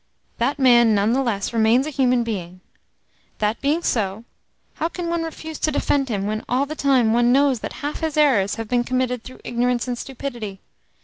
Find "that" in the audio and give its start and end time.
0.39-0.57, 3.37-3.61, 7.59-7.71